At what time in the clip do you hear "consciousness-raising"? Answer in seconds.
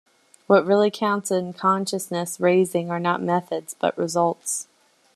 1.53-2.89